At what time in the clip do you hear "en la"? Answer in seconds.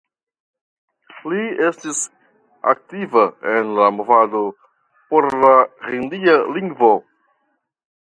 3.59-3.93